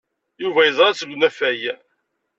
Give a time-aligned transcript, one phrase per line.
[0.41, 1.61] Yuba yeẓra-tt deg unafag.